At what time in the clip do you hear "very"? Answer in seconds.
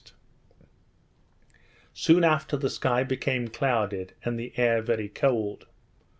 4.81-5.07